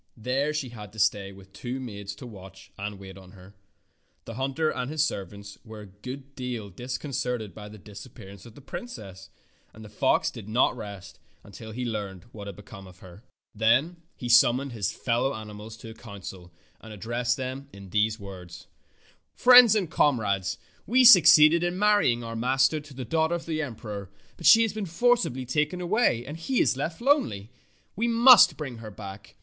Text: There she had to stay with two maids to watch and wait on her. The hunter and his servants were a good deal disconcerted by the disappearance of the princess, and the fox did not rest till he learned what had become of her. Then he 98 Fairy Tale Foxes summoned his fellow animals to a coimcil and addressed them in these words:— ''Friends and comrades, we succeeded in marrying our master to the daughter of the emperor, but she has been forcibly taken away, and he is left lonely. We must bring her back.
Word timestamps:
There 0.17 0.51
she 0.51 0.69
had 0.69 0.91
to 0.93 0.97
stay 0.99 1.31
with 1.31 1.53
two 1.53 1.79
maids 1.79 2.15
to 2.15 2.25
watch 2.25 2.71
and 2.75 2.97
wait 2.97 3.19
on 3.19 3.33
her. 3.33 3.53
The 4.25 4.33
hunter 4.33 4.71
and 4.71 4.89
his 4.89 5.05
servants 5.05 5.59
were 5.63 5.81
a 5.81 5.85
good 5.85 6.33
deal 6.35 6.71
disconcerted 6.71 7.53
by 7.53 7.69
the 7.69 7.77
disappearance 7.77 8.47
of 8.47 8.55
the 8.55 8.61
princess, 8.61 9.29
and 9.75 9.85
the 9.85 9.89
fox 9.89 10.31
did 10.31 10.49
not 10.49 10.75
rest 10.75 11.19
till 11.51 11.71
he 11.71 11.85
learned 11.85 12.23
what 12.31 12.47
had 12.47 12.55
become 12.55 12.87
of 12.87 13.01
her. 13.01 13.21
Then 13.53 13.97
he 14.15 14.25
98 14.25 14.29
Fairy 14.29 14.29
Tale 14.29 14.29
Foxes 14.29 14.39
summoned 14.39 14.71
his 14.71 14.91
fellow 14.91 15.33
animals 15.35 15.77
to 15.77 15.89
a 15.91 15.93
coimcil 15.93 16.49
and 16.79 16.91
addressed 16.91 17.37
them 17.37 17.69
in 17.71 17.91
these 17.91 18.19
words:— 18.19 18.65
''Friends 19.37 19.75
and 19.75 19.87
comrades, 19.91 20.57
we 20.87 21.03
succeeded 21.03 21.63
in 21.63 21.77
marrying 21.77 22.23
our 22.23 22.35
master 22.35 22.79
to 22.79 22.95
the 22.95 23.05
daughter 23.05 23.35
of 23.35 23.45
the 23.45 23.61
emperor, 23.61 24.09
but 24.35 24.47
she 24.47 24.63
has 24.63 24.73
been 24.73 24.87
forcibly 24.87 25.45
taken 25.45 25.79
away, 25.79 26.25
and 26.25 26.37
he 26.37 26.59
is 26.59 26.75
left 26.75 27.01
lonely. 27.01 27.51
We 27.95 28.07
must 28.07 28.57
bring 28.57 28.79
her 28.79 28.89
back. 28.89 29.35